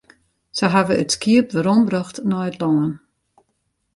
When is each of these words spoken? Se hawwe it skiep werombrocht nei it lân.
Se 0.57 0.65
hawwe 0.73 0.93
it 1.03 1.13
skiep 1.15 1.47
werombrocht 1.53 2.17
nei 2.29 2.47
it 2.49 2.57
lân. 2.61 2.89